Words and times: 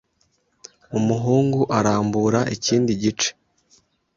Umuhungu 0.97 1.59
arambura 1.77 2.39
ikindi 2.55 2.91
gice. 3.01 3.29